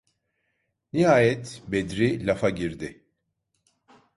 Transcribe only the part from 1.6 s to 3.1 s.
Bedri lafa girdi: